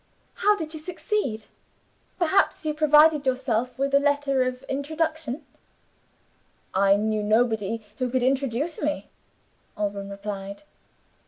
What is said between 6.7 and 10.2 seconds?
"I knew nobody who could introduce me," Alban